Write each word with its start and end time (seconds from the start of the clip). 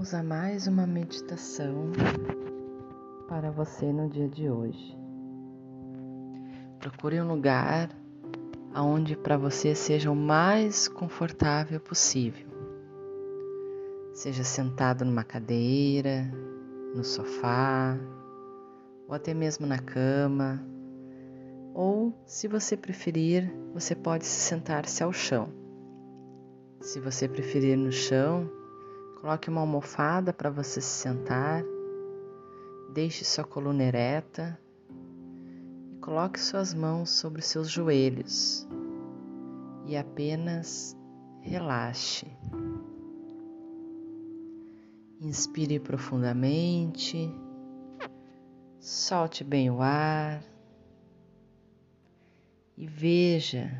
Vamos 0.00 0.14
a 0.14 0.22
mais 0.22 0.66
uma 0.66 0.86
meditação 0.86 1.92
para 3.28 3.50
você 3.50 3.92
no 3.92 4.08
dia 4.08 4.30
de 4.30 4.48
hoje. 4.48 4.98
Procure 6.78 7.20
um 7.20 7.28
lugar 7.28 7.90
aonde 8.72 9.14
para 9.14 9.36
você 9.36 9.74
seja 9.74 10.10
o 10.10 10.16
mais 10.16 10.88
confortável 10.88 11.78
possível. 11.78 12.48
Seja 14.14 14.42
sentado 14.42 15.04
numa 15.04 15.22
cadeira, 15.22 16.32
no 16.94 17.04
sofá, 17.04 17.94
ou 19.06 19.14
até 19.14 19.34
mesmo 19.34 19.66
na 19.66 19.78
cama, 19.78 20.64
ou, 21.74 22.14
se 22.24 22.48
você 22.48 22.74
preferir, 22.74 23.52
você 23.74 23.94
pode 23.94 24.24
sentar-se 24.24 25.02
ao 25.02 25.12
chão. 25.12 25.50
Se 26.80 26.98
você 26.98 27.28
preferir 27.28 27.76
no 27.76 27.92
chão, 27.92 28.50
Coloque 29.20 29.50
uma 29.50 29.60
almofada 29.60 30.32
para 30.32 30.48
você 30.48 30.80
se 30.80 30.88
sentar. 30.88 31.62
Deixe 32.94 33.22
sua 33.22 33.44
coluna 33.44 33.82
ereta 33.82 34.58
e 35.92 35.96
coloque 35.98 36.40
suas 36.40 36.72
mãos 36.72 37.10
sobre 37.10 37.42
seus 37.42 37.68
joelhos 37.68 38.66
e 39.84 39.94
apenas 39.94 40.96
relaxe. 41.42 42.26
Inspire 45.20 45.78
profundamente, 45.78 47.30
solte 48.78 49.44
bem 49.44 49.70
o 49.70 49.82
ar 49.82 50.42
e 52.74 52.86
veja 52.86 53.70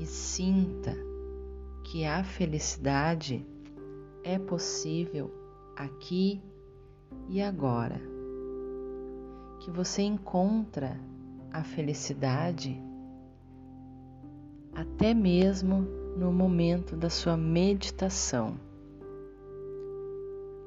e 0.00 0.04
sinta 0.04 0.96
que 1.84 2.04
a 2.04 2.24
felicidade 2.24 3.53
é 4.24 4.38
possível 4.38 5.30
aqui 5.76 6.42
e 7.28 7.40
agora. 7.42 8.00
Que 9.60 9.70
você 9.70 10.02
encontra 10.02 10.98
a 11.52 11.62
felicidade 11.62 12.82
até 14.74 15.14
mesmo 15.14 15.82
no 16.16 16.32
momento 16.32 16.96
da 16.96 17.10
sua 17.10 17.36
meditação. 17.36 18.58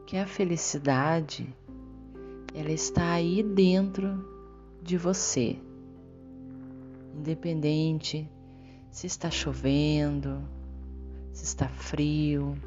Que 0.06 0.18
a 0.18 0.26
felicidade 0.26 1.54
ela 2.54 2.72
está 2.72 3.12
aí 3.12 3.44
dentro 3.44 4.26
de 4.82 4.98
você. 4.98 5.60
Independente 7.16 8.30
se 8.90 9.06
está 9.06 9.30
chovendo, 9.30 10.42
se 11.34 11.44
está 11.44 11.68
frio, 11.68 12.58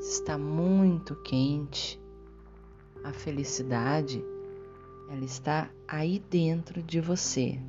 está 0.00 0.38
muito 0.38 1.14
quente, 1.16 2.00
a 3.04 3.12
felicidade 3.12 4.24
ela 5.10 5.24
está 5.24 5.70
aí 5.86 6.22
dentro 6.30 6.82
de 6.82 7.00
você. 7.00 7.60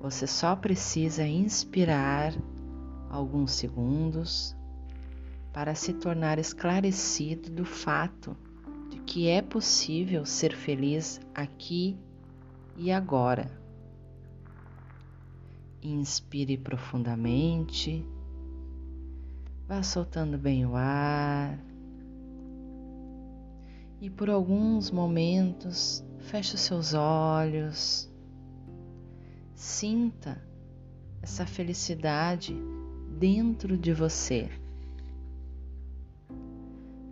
Você 0.00 0.26
só 0.26 0.54
precisa 0.54 1.26
inspirar 1.26 2.32
alguns 3.10 3.52
segundos 3.52 4.54
para 5.52 5.74
se 5.74 5.94
tornar 5.94 6.38
esclarecido 6.38 7.50
do 7.50 7.64
fato 7.64 8.36
de 8.90 8.98
que 9.00 9.28
é 9.28 9.42
possível 9.42 10.24
ser 10.24 10.54
feliz 10.54 11.20
aqui 11.34 11.98
e 12.76 12.92
agora. 12.92 13.50
Inspire 15.82 16.56
profundamente 16.56 18.06
Vá 19.66 19.82
soltando 19.82 20.36
bem 20.36 20.66
o 20.66 20.76
ar. 20.76 21.58
E 23.98 24.10
por 24.10 24.28
alguns 24.28 24.90
momentos, 24.90 26.04
feche 26.18 26.54
os 26.54 26.60
seus 26.60 26.92
olhos. 26.92 28.12
Sinta 29.54 30.38
essa 31.22 31.46
felicidade 31.46 32.54
dentro 33.18 33.78
de 33.78 33.94
você. 33.94 34.50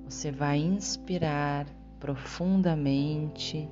Você 0.05 0.31
vai 0.31 0.59
inspirar 0.59 1.67
profundamente. 1.99 3.67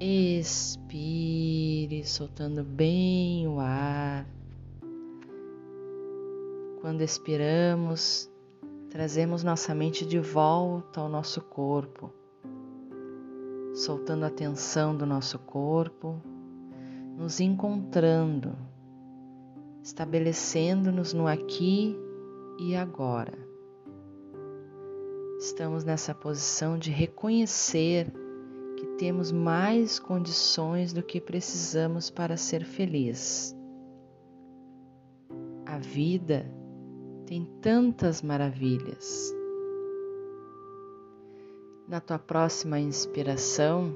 Expire, 0.00 2.04
soltando 2.04 2.64
bem 2.64 3.46
o 3.46 3.60
ar. 3.60 4.33
Quando 6.84 7.00
expiramos, 7.00 8.30
trazemos 8.90 9.42
nossa 9.42 9.74
mente 9.74 10.04
de 10.04 10.18
volta 10.18 11.00
ao 11.00 11.08
nosso 11.08 11.40
corpo, 11.40 12.12
soltando 13.72 14.26
a 14.26 14.30
tensão 14.30 14.94
do 14.94 15.06
nosso 15.06 15.38
corpo, 15.38 16.20
nos 17.16 17.40
encontrando, 17.40 18.54
estabelecendo-nos 19.82 21.14
no 21.14 21.26
aqui 21.26 21.96
e 22.60 22.76
agora. 22.76 23.32
Estamos 25.38 25.84
nessa 25.84 26.14
posição 26.14 26.76
de 26.76 26.90
reconhecer 26.90 28.12
que 28.76 28.84
temos 28.98 29.32
mais 29.32 29.98
condições 29.98 30.92
do 30.92 31.02
que 31.02 31.18
precisamos 31.18 32.10
para 32.10 32.36
ser 32.36 32.62
feliz. 32.62 33.56
A 35.64 35.78
vida 35.78 36.44
tem 37.26 37.44
tantas 37.60 38.22
maravilhas. 38.22 39.34
Na 41.88 42.00
tua 42.00 42.18
próxima 42.18 42.78
inspiração, 42.78 43.94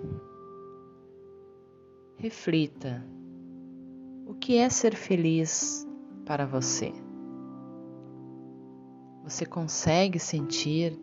reflita: 2.17 3.05
o 4.27 4.35
que 4.35 4.57
é 4.57 4.69
ser 4.69 4.95
feliz 4.95 5.87
para 6.25 6.47
você? 6.47 6.93
Você 9.25 9.45
consegue 9.45 10.19
sentir 10.19 10.99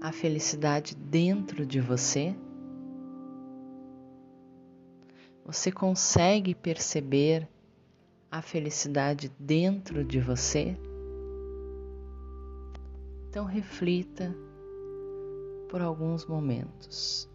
a 0.00 0.12
felicidade 0.12 0.94
dentro 0.96 1.64
de 1.64 1.80
você? 1.80 2.34
Você 5.44 5.72
consegue 5.72 6.54
perceber 6.54 7.48
a 8.30 8.42
felicidade 8.42 9.32
dentro 9.38 10.04
de 10.04 10.20
você? 10.20 10.76
Então 13.28 13.44
reflita 13.44 14.34
por 15.68 15.82
alguns 15.82 16.24
momentos. 16.24 17.28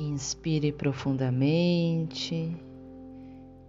Inspire 0.00 0.72
profundamente 0.72 2.56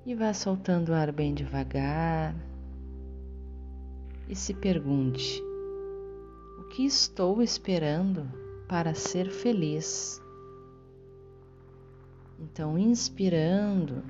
e 0.06 0.16
vá 0.16 0.34
soltando 0.34 0.90
o 0.90 0.94
ar 0.96 1.12
bem 1.12 1.34
devagar 1.34 2.49
e 4.30 4.36
se 4.36 4.54
pergunte: 4.54 5.44
o 6.60 6.64
que 6.66 6.86
estou 6.86 7.42
esperando 7.42 8.30
para 8.68 8.94
ser 8.94 9.32
feliz? 9.32 10.22
Então, 12.40 12.78
inspirando, 12.78 14.04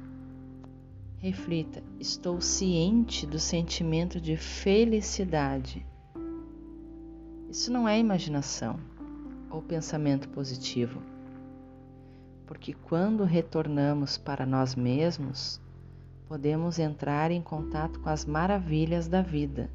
reflita: 1.19 1.81
estou 1.99 2.41
ciente 2.41 3.25
do 3.25 3.39
sentimento 3.39 4.19
de 4.19 4.35
felicidade. 4.35 5.85
Isso 7.49 7.71
não 7.71 7.87
é 7.87 7.97
imaginação 7.97 8.77
ou 9.49 9.61
pensamento 9.61 10.29
positivo, 10.29 11.01
porque 12.45 12.73
quando 12.73 13.23
retornamos 13.23 14.17
para 14.17 14.45
nós 14.45 14.75
mesmos, 14.75 15.59
podemos 16.27 16.77
entrar 16.77 17.31
em 17.31 17.41
contato 17.41 17.99
com 18.01 18.09
as 18.09 18.23
maravilhas 18.23 19.07
da 19.07 19.23
vida 19.23 19.68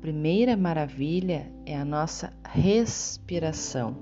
primeira 0.00 0.56
maravilha 0.56 1.52
é 1.66 1.76
a 1.76 1.84
nossa 1.84 2.32
respiração. 2.44 3.96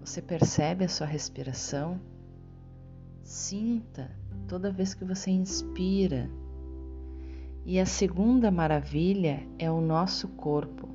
Você 0.00 0.22
percebe 0.22 0.84
a 0.84 0.88
sua 0.88 1.06
respiração? 1.06 2.00
Sinta 3.22 4.10
toda 4.46 4.72
vez 4.72 4.94
que 4.94 5.04
você 5.04 5.30
inspira. 5.30 6.30
E 7.64 7.78
a 7.78 7.84
segunda 7.84 8.50
maravilha 8.50 9.46
é 9.58 9.70
o 9.70 9.80
nosso 9.80 10.28
corpo. 10.28 10.88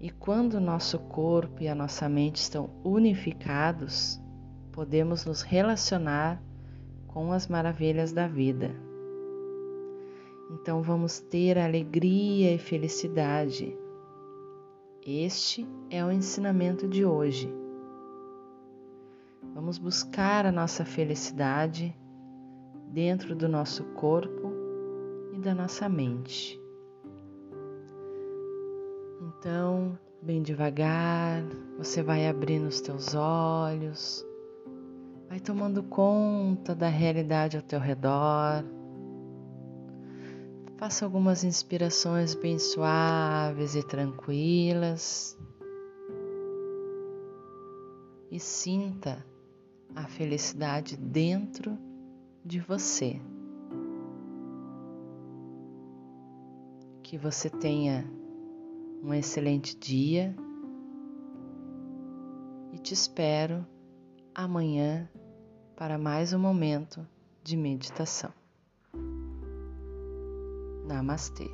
E 0.00 0.10
quando 0.10 0.54
o 0.54 0.60
nosso 0.60 0.98
corpo 0.98 1.62
e 1.62 1.68
a 1.68 1.74
nossa 1.74 2.08
mente 2.08 2.36
estão 2.36 2.70
unificados, 2.84 4.20
podemos 4.70 5.24
nos 5.24 5.42
relacionar 5.42 6.40
com 7.06 7.32
as 7.32 7.48
maravilhas 7.48 8.12
da 8.12 8.28
vida. 8.28 8.70
Então 10.50 10.82
vamos 10.82 11.20
ter 11.20 11.58
alegria 11.58 12.54
e 12.54 12.58
felicidade. 12.58 13.76
Este 15.06 15.66
é 15.90 16.04
o 16.04 16.10
ensinamento 16.10 16.88
de 16.88 17.04
hoje. 17.04 17.52
Vamos 19.54 19.78
buscar 19.78 20.46
a 20.46 20.52
nossa 20.52 20.84
felicidade 20.84 21.94
dentro 22.88 23.34
do 23.34 23.48
nosso 23.48 23.84
corpo 23.84 24.52
e 25.32 25.38
da 25.38 25.54
nossa 25.54 25.88
mente. 25.88 26.60
Então, 29.20 29.98
bem 30.22 30.42
devagar, 30.42 31.42
você 31.76 32.02
vai 32.02 32.28
abrindo 32.28 32.66
os 32.66 32.80
teus 32.80 33.14
olhos, 33.14 34.26
vai 35.28 35.38
tomando 35.38 35.82
conta 35.82 36.74
da 36.74 36.88
realidade 36.88 37.56
ao 37.56 37.62
teu 37.62 37.78
redor. 37.78 38.64
Faça 40.76 41.04
algumas 41.04 41.44
inspirações 41.44 42.34
bem 42.34 42.58
suaves 42.58 43.76
e 43.76 43.82
tranquilas 43.82 45.38
e 48.30 48.40
sinta 48.40 49.24
a 49.94 50.04
felicidade 50.08 50.96
dentro 50.96 51.78
de 52.44 52.58
você. 52.58 53.20
Que 57.04 57.16
você 57.16 57.48
tenha 57.48 58.04
um 59.00 59.14
excelente 59.14 59.76
dia 59.78 60.34
e 62.72 62.78
te 62.78 62.92
espero 62.92 63.64
amanhã 64.34 65.08
para 65.76 65.96
mais 65.96 66.32
um 66.32 66.38
momento 66.38 67.06
de 67.44 67.56
meditação. 67.56 68.32
Namastê. 70.84 71.48